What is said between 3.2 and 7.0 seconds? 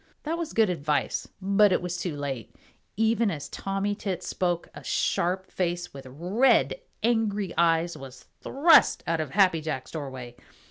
as Tommy Tit spoke, a sharp face with red,